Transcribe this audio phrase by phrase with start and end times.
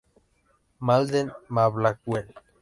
[0.79, 2.33] Malden, Ma, Blackwell.